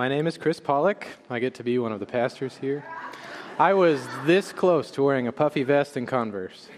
[0.00, 1.06] My name is Chris Pollock.
[1.28, 2.86] I get to be one of the pastors here.
[3.58, 6.70] I was this close to wearing a puffy vest and Converse.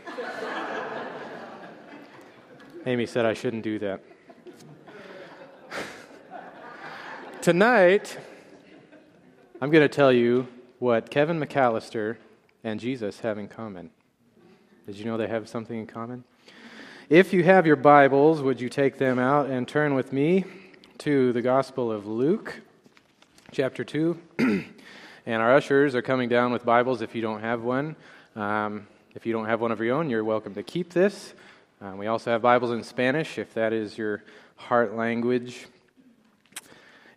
[2.84, 4.02] Amy said I shouldn't do that.
[7.40, 8.18] Tonight,
[9.60, 10.48] I'm going to tell you
[10.80, 12.16] what Kevin McAllister
[12.64, 13.90] and Jesus have in common.
[14.84, 16.24] Did you know they have something in common?
[17.08, 20.44] If you have your Bibles, would you take them out and turn with me
[20.98, 22.62] to the Gospel of Luke,
[23.52, 24.18] chapter 2?
[24.38, 27.96] and our ushers are coming down with Bibles if you don't have one.
[28.34, 31.34] Um, if you don't have one of your own, you're welcome to keep this.
[31.82, 34.22] Um, we also have Bibles in Spanish if that is your
[34.56, 35.66] heart language.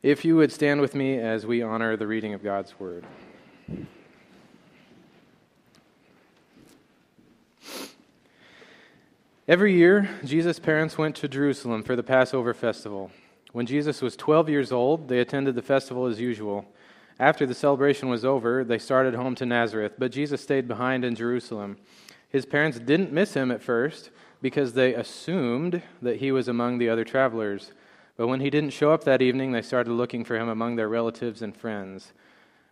[0.03, 3.05] If you would stand with me as we honor the reading of God's Word.
[9.47, 13.11] Every year, Jesus' parents went to Jerusalem for the Passover festival.
[13.55, 16.65] When Jesus was 12 years old, they attended the festival as usual.
[17.21, 21.15] After the celebration was over, they started home to Nazareth, but Jesus stayed behind in
[21.15, 21.77] Jerusalem.
[22.27, 24.09] His parents didn't miss him at first
[24.41, 27.71] because they assumed that he was among the other travelers.
[28.17, 30.89] But when he didn't show up that evening, they started looking for him among their
[30.89, 32.11] relatives and friends.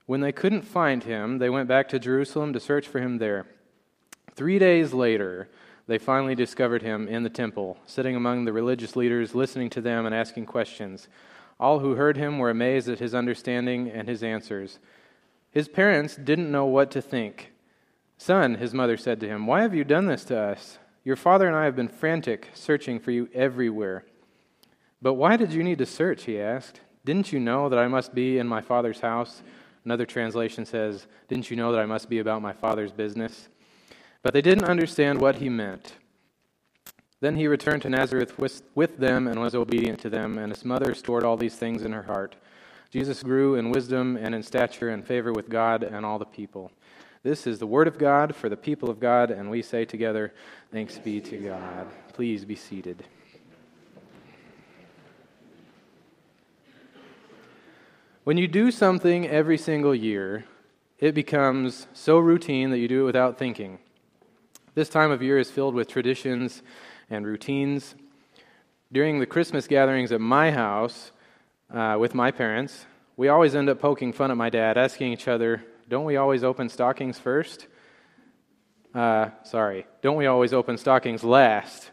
[0.06, 3.46] When they couldn't find him, they went back to Jerusalem to search for him there.
[4.36, 5.48] Three days later,
[5.88, 10.06] they finally discovered him in the temple, sitting among the religious leaders, listening to them
[10.06, 11.08] and asking questions.
[11.60, 14.80] All who heard him were amazed at his understanding and his answers.
[15.52, 17.52] His parents didn't know what to think.
[18.18, 20.80] Son, his mother said to him, Why have you done this to us?
[21.04, 24.06] Your father and I have been frantic, searching for you everywhere.
[25.02, 26.24] But why did you need to search?
[26.24, 26.80] He asked.
[27.04, 29.44] Didn't you know that I must be in my father's house?
[29.84, 33.50] Another translation says, Didn't you know that I must be about my father's business?
[34.24, 35.94] But they didn't understand what he meant.
[37.20, 40.96] Then he returned to Nazareth with them and was obedient to them, and his mother
[40.96, 42.36] stored all these things in her heart.
[42.90, 46.72] Jesus grew in wisdom and in stature and favor with God and all the people.
[47.24, 50.34] This is the word of God for the people of God, and we say together,
[50.72, 51.88] Thanks be to God.
[52.12, 53.06] Please be seated.
[58.26, 60.46] When you do something every single year,
[61.00, 63.80] it becomes so routine that you do it without thinking.
[64.76, 66.64] This time of year is filled with traditions
[67.08, 67.94] and routines.
[68.92, 71.12] During the Christmas gatherings at my house
[71.72, 75.28] uh, with my parents, we always end up poking fun at my dad, asking each
[75.28, 77.68] other, Don't we always open stockings first?
[78.96, 81.92] Uh, sorry, don't we always open stockings last?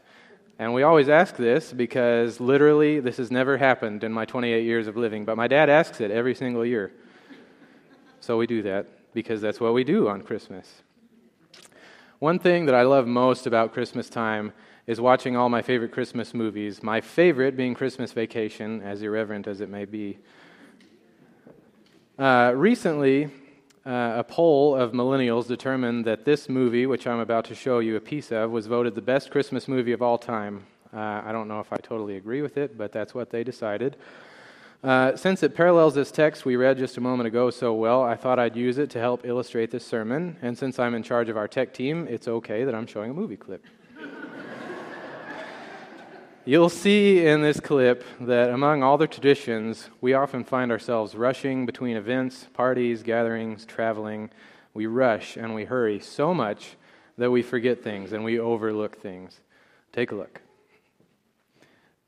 [0.59, 4.87] And we always ask this because literally this has never happened in my 28 years
[4.87, 6.93] of living, but my dad asks it every single year.
[8.21, 10.83] So we do that because that's what we do on Christmas.
[12.21, 14.53] One thing that I love most about Christmas time
[14.87, 19.63] is watching all my favorite Christmas movies, my favorite being Christmas Vacation, as irreverent as
[19.63, 20.19] it may be.
[22.19, 23.31] Uh, recently,
[23.87, 27.97] uh, a poll of millennials determined that this movie, which I'm about to show you
[27.97, 30.67] a piece of, was voted the best Christmas movie of all time.
[30.93, 33.97] Uh, I don't know if I totally agree with it, but that's what they decided.
[34.83, 38.17] Uh, since it parallels this text we read just a moment ago so well, I
[38.17, 40.39] thought I'd use it to help illustrate this sermon.
[40.41, 43.15] And since I'm in charge of our tech team, it's okay that I'm showing a
[43.15, 43.63] movie clip.
[46.47, 51.67] You'll see in this clip that among all the traditions, we often find ourselves rushing
[51.67, 54.31] between events, parties, gatherings, traveling.
[54.73, 56.77] We rush and we hurry so much
[57.19, 59.41] that we forget things and we overlook things.
[59.93, 60.41] Take a look.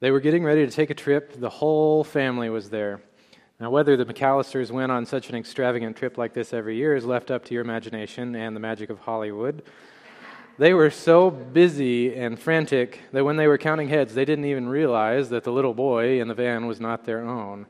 [0.02, 1.38] They were getting ready to take a trip.
[1.38, 3.00] The whole family was there.
[3.60, 7.04] Now, whether the McAllisters went on such an extravagant trip like this every year is
[7.04, 9.62] left up to your imagination and the magic of Hollywood.
[10.58, 14.68] They were so busy and frantic that when they were counting heads, they didn't even
[14.68, 17.66] realize that the little boy in the van was not their own.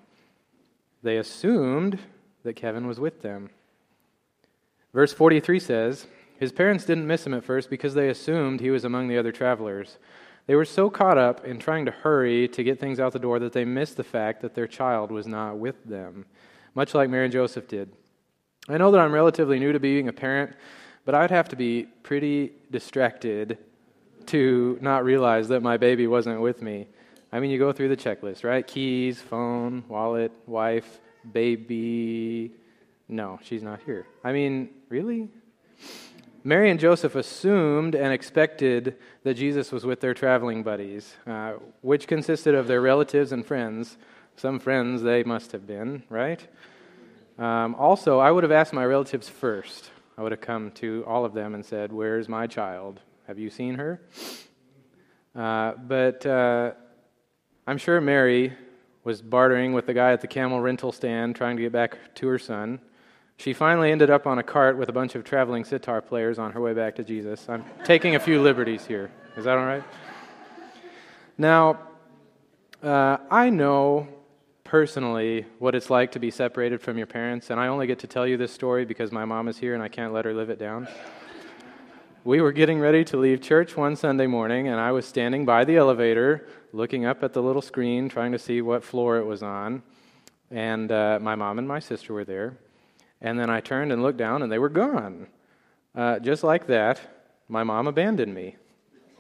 [1.03, 1.99] They assumed
[2.45, 3.51] that Kevin was with them.
[4.95, 6.07] Verse 43 says,
[6.41, 9.33] His parents didn't miss him at first because they assumed he was among the other
[9.33, 9.99] travelers.
[10.53, 13.39] They were so caught up in trying to hurry to get things out the door
[13.39, 16.27] that they missed the fact that their child was not with them,
[16.75, 17.91] much like Mary and Joseph did.
[18.69, 20.55] I know that I'm relatively new to being a parent,
[21.07, 23.57] but I'd have to be pretty distracted
[24.27, 26.87] to not realize that my baby wasn't with me.
[27.33, 28.67] I mean, you go through the checklist, right?
[28.67, 31.01] Keys, phone, wallet, wife,
[31.33, 32.53] baby.
[33.09, 34.07] No, she's not here.
[34.23, 35.31] I mean, really?
[36.45, 42.09] Mary and Joseph assumed and expected that Jesus was with their traveling buddies, uh, which
[42.09, 43.97] consisted of their relatives and friends.
[44.35, 46.45] Some friends they must have been, right?
[47.39, 49.91] Um, also, I would have asked my relatives first.
[50.19, 53.01] I would have come to all of them and said, Where's my child?
[53.29, 54.01] Have you seen her?
[55.35, 56.73] Uh, but uh,
[57.67, 58.53] I'm sure Mary
[59.05, 62.27] was bartering with the guy at the camel rental stand trying to get back to
[62.27, 62.81] her son.
[63.37, 66.53] She finally ended up on a cart with a bunch of traveling sitar players on
[66.53, 67.49] her way back to Jesus.
[67.49, 69.11] I'm taking a few liberties here.
[69.37, 69.83] Is that all right?
[71.39, 71.79] Now,
[72.83, 74.07] uh, I know
[74.65, 78.07] personally what it's like to be separated from your parents, and I only get to
[78.07, 80.51] tell you this story because my mom is here and I can't let her live
[80.51, 80.89] it down.
[82.25, 85.65] We were getting ready to leave church one Sunday morning, and I was standing by
[85.65, 89.43] the elevator looking up at the little screen, trying to see what floor it was
[89.43, 89.83] on.
[90.51, 92.57] And uh, my mom and my sister were there.
[93.23, 95.29] And then I turned and looked down, and they were gone.
[95.95, 97.01] Uh, just like that,
[97.49, 98.57] my mom abandoned me.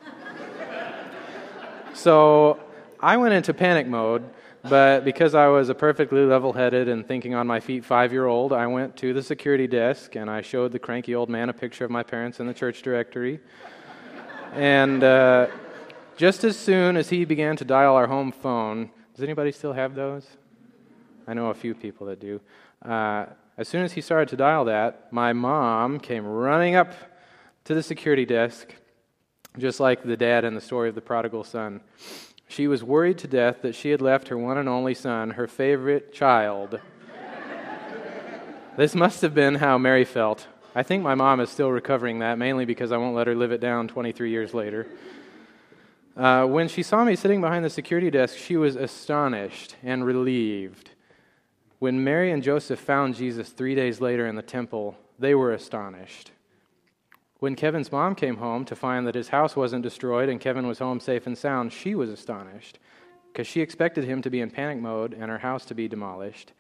[1.95, 2.61] so
[3.01, 4.29] I went into panic mode
[4.69, 8.27] but because I was a perfectly level headed and thinking on my feet five year
[8.27, 11.53] old, I went to the security desk and I showed the cranky old man a
[11.53, 13.41] picture of my parents in the church directory.
[14.55, 15.49] and uh,
[16.17, 19.97] just as soon as he began to dial our home phone, does anybody still have
[19.97, 20.29] those?
[21.27, 22.41] I know a few people that do.
[22.85, 23.27] Uh,
[23.57, 26.93] as soon as he started to dial that, my mom came running up
[27.65, 28.75] to the security desk,
[29.59, 31.81] just like the dad in the story of the prodigal son.
[32.49, 35.47] She was worried to death that she had left her one and only son, her
[35.47, 36.81] favorite child.
[38.77, 40.47] this must have been how Mary felt.
[40.75, 43.53] I think my mom is still recovering that, mainly because I won't let her live
[43.53, 44.87] it down 23 years later.
[46.17, 50.91] Uh, when she saw me sitting behind the security desk, she was astonished and relieved.
[51.83, 56.31] When Mary and Joseph found Jesus three days later in the temple, they were astonished.
[57.41, 60.79] When Kevin's mom came home to find that his house wasn't destroyed and Kevin was
[60.79, 62.79] home safe and sound, she was astonished
[63.33, 66.53] because she expected him to be in panic mode and her house to be demolished.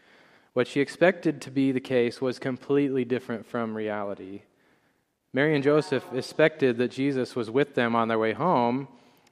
[0.54, 4.42] What she expected to be the case was completely different from reality.
[5.32, 8.88] Mary and Joseph expected that Jesus was with them on their way home,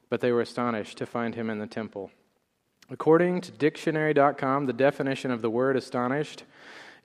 [0.08, 2.12] but they were astonished to find him in the temple.
[2.92, 6.42] According to dictionary.com, the definition of the word astonished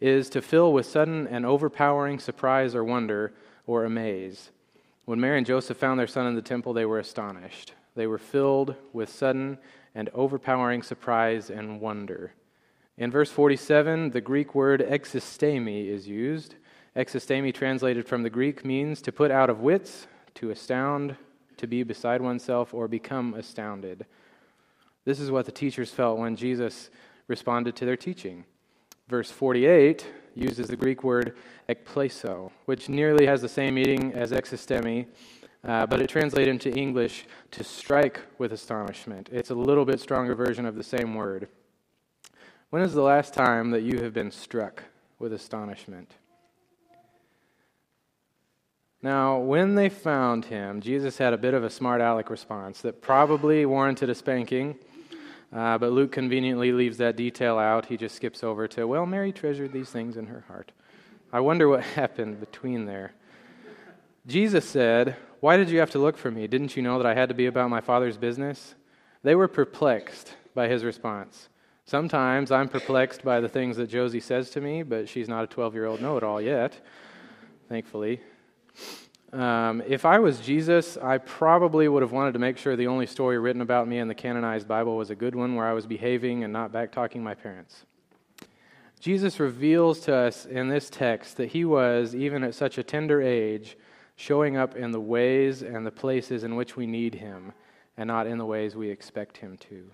[0.01, 3.33] is to fill with sudden and overpowering surprise or wonder
[3.67, 4.49] or amaze.
[5.05, 7.73] When Mary and Joseph found their son in the temple, they were astonished.
[7.95, 9.59] They were filled with sudden
[9.93, 12.33] and overpowering surprise and wonder.
[12.97, 16.55] In verse 47, the Greek word existemi is used.
[16.95, 21.15] Existemi, translated from the Greek, means to put out of wits, to astound,
[21.57, 24.05] to be beside oneself, or become astounded.
[25.05, 26.89] This is what the teachers felt when Jesus
[27.27, 28.43] responded to their teaching.
[29.07, 31.37] Verse 48 uses the Greek word
[31.69, 35.05] ekplesso, which nearly has the same meaning as existemi,
[35.63, 39.29] uh, but it translates into English to strike with astonishment.
[39.31, 41.47] It's a little bit stronger version of the same word.
[42.71, 44.83] When is the last time that you have been struck
[45.19, 46.15] with astonishment?
[49.01, 53.03] Now, when they found him, Jesus had a bit of a smart aleck response that
[53.03, 54.79] probably warranted a spanking.
[55.55, 57.85] Uh, but Luke conveniently leaves that detail out.
[57.85, 60.73] He just skips over to, well, Mary treasured these things in her heart.
[61.31, 63.13] I wonder what happened between there.
[64.27, 66.47] Jesus said, Why did you have to look for me?
[66.47, 68.75] Didn't you know that I had to be about my Father's business?
[69.23, 71.47] They were perplexed by his response.
[71.85, 75.47] Sometimes I'm perplexed by the things that Josie says to me, but she's not a
[75.47, 76.79] 12 year old know it all yet,
[77.69, 78.19] thankfully.
[79.35, 83.05] Um, if I was Jesus, I probably would have wanted to make sure the only
[83.05, 85.85] story written about me in the canonized Bible was a good one where I was
[85.85, 87.85] behaving and not backtalking my parents.
[89.01, 93.21] Jesus reveals to us in this text that he was, even at such a tender
[93.21, 93.77] age,
[94.15, 97.51] showing up in the ways and the places in which we need him
[97.97, 99.91] and not in the ways we expect him to.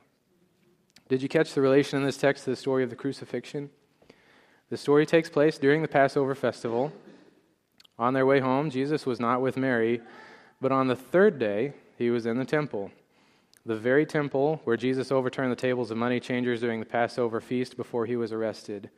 [1.10, 3.72] Did you catch the relation in this text to the story of the crucifixion?
[4.70, 6.94] The story takes place during the Passover festival.
[8.02, 10.02] On their way home, Jesus was not with Mary,
[10.60, 12.90] but on the third day, he was in the temple.
[13.64, 17.78] The very temple where Jesus overturned the tables of money changers during the Passover feast
[17.78, 18.90] before he was arrested.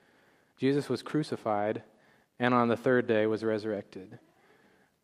[0.57, 1.83] Jesus was crucified
[2.39, 4.19] and on the third day was resurrected.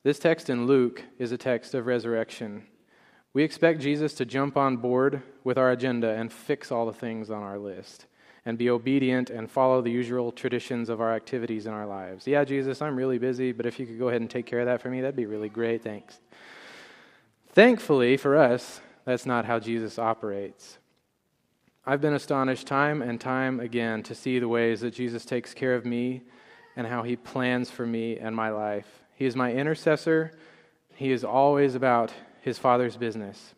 [0.03, 2.67] This text in Luke is a text of resurrection.
[3.33, 7.29] We expect Jesus to jump on board with our agenda and fix all the things
[7.29, 8.05] on our list
[8.46, 12.25] and be obedient and follow the usual traditions of our activities in our lives.
[12.25, 14.65] Yeah, Jesus, I'm really busy, but if you could go ahead and take care of
[14.65, 15.84] that for me, that'd be really great.
[15.84, 16.19] Thanks.
[17.51, 20.77] Thankfully for us, that's not how Jesus operates.
[21.86, 25.74] I've been astonished time and time again to see the ways that Jesus takes care
[25.74, 26.22] of me
[26.75, 29.03] and how he plans for me and my life.
[29.15, 30.31] He is my intercessor.
[30.96, 33.55] He is always about his Father's business.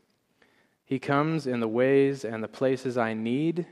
[0.86, 3.66] He comes in the ways and the places I need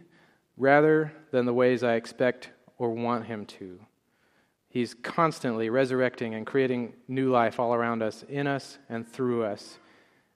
[0.60, 3.80] rather than the ways I expect or want Him to.
[4.68, 9.80] He's constantly resurrecting and creating new life all around us, in us, and through us.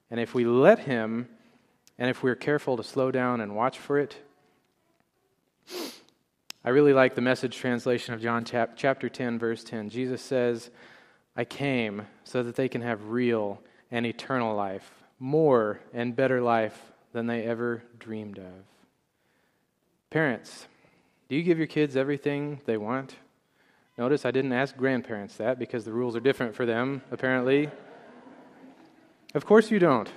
[0.10, 1.30] And if we let Him,
[2.00, 4.15] and if we're careful to slow down and watch for it,
[6.65, 9.89] I really like the message translation of John chapter 10, verse 10.
[9.89, 10.72] Jesus says,
[11.36, 13.62] I came so that they can have real
[13.92, 14.89] and eternal life,
[15.20, 18.65] more and better life than they ever dreamed of.
[20.13, 20.67] Parents,
[21.27, 23.15] do you give your kids everything they want?
[23.98, 27.72] Notice I didn't ask grandparents that because the rules are different for them, apparently.
[29.34, 30.08] Of course you don't.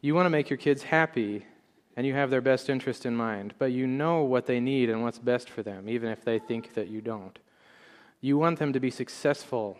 [0.00, 1.44] You want to make your kids happy
[1.98, 5.02] and you have their best interest in mind, but you know what they need and
[5.02, 7.38] what's best for them, even if they think that you don't.
[8.22, 9.76] You want them to be successful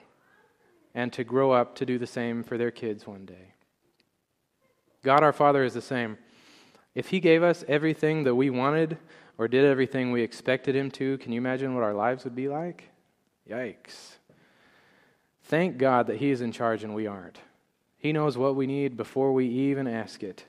[0.95, 3.55] and to grow up to do the same for their kids one day.
[5.03, 6.19] God our Father is the same.
[6.95, 8.99] If He gave us everything that we wanted
[9.39, 12.49] or did everything we expected Him to, can you imagine what our lives would be
[12.49, 12.91] like?
[13.51, 14.17] Yikes.
[15.45, 17.39] Thank God that He is in charge and we aren't.
[18.05, 20.45] He knows what we need before we even ask it.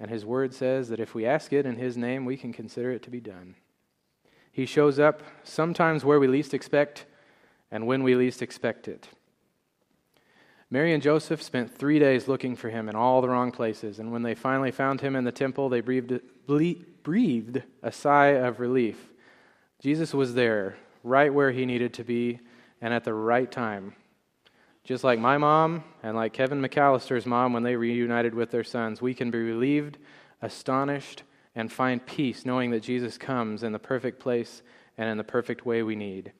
[0.00, 2.90] And his word says that if we ask it in his name, we can consider
[2.90, 3.54] it to be done.
[4.50, 7.06] He shows up sometimes where we least expect
[7.70, 9.06] and when we least expect it.
[10.72, 14.10] Mary and Joseph spent three days looking for him in all the wrong places, and
[14.10, 16.18] when they finally found him in the temple, they breathed,
[17.02, 19.10] breathed a sigh of relief.
[19.82, 22.40] Jesus was there, right where he needed to be,
[22.80, 23.94] and at the right time.
[24.82, 29.02] Just like my mom and like Kevin McAllister's mom when they reunited with their sons,
[29.02, 29.98] we can be relieved,
[30.40, 31.22] astonished,
[31.54, 34.62] and find peace knowing that Jesus comes in the perfect place
[34.96, 36.32] and in the perfect way we need.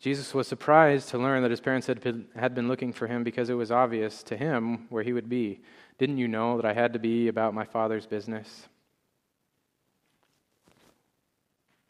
[0.00, 3.22] Jesus was surprised to learn that his parents had been, had been looking for him
[3.22, 5.60] because it was obvious to him where he would be.
[5.98, 8.66] Didn't you know that I had to be about my father's business?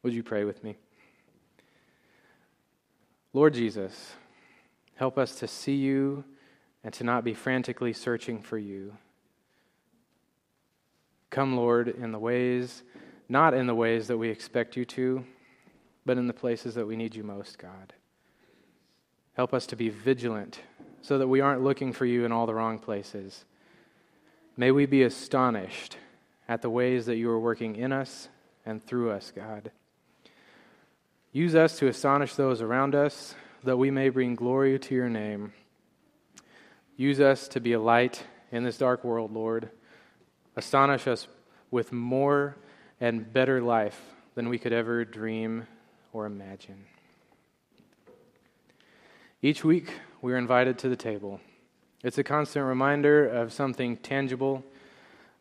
[0.02, 0.76] Would you pray with me?
[3.32, 4.14] Lord Jesus,
[5.00, 6.22] Help us to see you
[6.84, 8.94] and to not be frantically searching for you.
[11.30, 12.82] Come, Lord, in the ways,
[13.26, 15.24] not in the ways that we expect you to,
[16.04, 17.94] but in the places that we need you most, God.
[19.34, 20.60] Help us to be vigilant
[21.02, 23.44] so that we aren't looking for you in all the wrong places.
[24.56, 25.96] May we be astonished
[26.48, 28.28] at the ways that you are working in us
[28.66, 29.70] and through us, God.
[31.32, 35.52] Use us to astonish those around us that we may bring glory to your name.
[36.96, 39.70] Use us to be a light in this dark world, Lord.
[40.56, 41.28] Astonish us
[41.70, 42.56] with more
[43.00, 44.00] and better life
[44.34, 45.66] than we could ever dream
[46.12, 46.84] or imagine.
[49.42, 51.40] Each week, we are invited to the table.
[52.04, 54.62] It's a constant reminder of something tangible,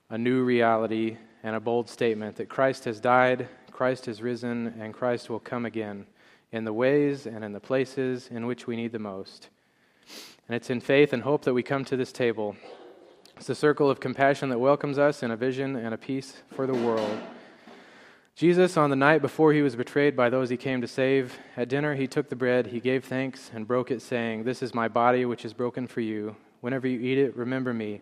[0.09, 4.93] a new reality, and a bold statement that Christ has died, Christ has risen, and
[4.93, 6.05] Christ will come again
[6.53, 9.49] in the ways and in the places in which we need the most.
[10.47, 12.55] And it's in faith and hope that we come to this table.
[13.35, 16.65] It's a circle of compassion that welcomes us in a vision and a peace for
[16.65, 17.19] the world.
[18.39, 21.67] Jesus, on the night before he was betrayed by those he came to save, at
[21.67, 24.87] dinner he took the bread, he gave thanks, and broke it, saying, This is my
[24.87, 26.37] body, which is broken for you.
[26.61, 27.99] Whenever you eat it, remember me.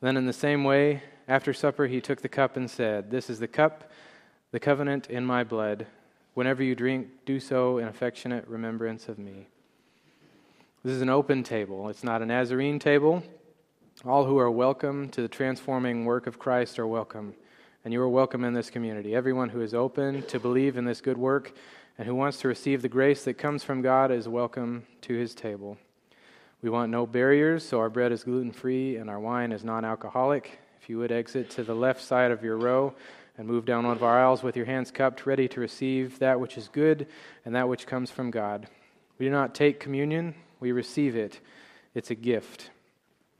[0.00, 3.38] Then, in the same way, after supper, he took the cup and said, This is
[3.38, 3.92] the cup,
[4.50, 5.86] the covenant in my blood.
[6.34, 9.46] Whenever you drink, do so in affectionate remembrance of me.
[10.82, 13.22] This is an open table, it's not a Nazarene table.
[14.04, 17.34] All who are welcome to the transforming work of Christ are welcome,
[17.86, 19.14] and you are welcome in this community.
[19.14, 21.54] Everyone who is open to believe in this good work
[21.96, 25.36] and who wants to receive the grace that comes from God is welcome to his
[25.36, 25.78] table.
[26.62, 29.84] We want no barriers, so our bread is gluten free and our wine is non
[29.84, 30.58] alcoholic.
[30.82, 32.92] If you would exit to the left side of your row,
[33.38, 36.40] and move down one of our aisles with your hands cupped, ready to receive that
[36.40, 37.06] which is good
[37.44, 38.66] and that which comes from God.
[39.16, 41.38] We do not take communion, we receive it.
[41.94, 42.70] It's a gift.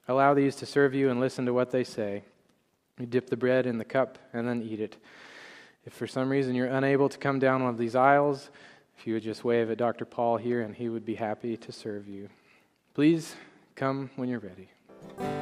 [0.07, 2.23] Allow these to serve you and listen to what they say.
[2.99, 4.97] You dip the bread in the cup and then eat it.
[5.85, 8.50] If for some reason you're unable to come down one of these aisles,
[8.99, 10.05] if you would just wave at Dr.
[10.05, 12.29] Paul here and he would be happy to serve you.
[12.95, 13.37] Please
[13.75, 15.36] come when you're ready.